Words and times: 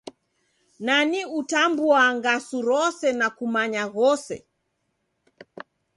Nani 0.85 1.25
utambua 1.25 2.13
ngasu 2.15 2.57
rose 2.67 3.09
na 3.19 3.27
kumanya 3.35 3.83
ghose? 3.93 4.37